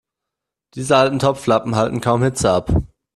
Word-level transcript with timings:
Diese 0.73 0.97
alten 0.97 1.19
Topflappen 1.19 1.75
halten 1.75 2.01
kaum 2.01 2.23
Hitze 2.23 2.49
ab. 2.49 2.71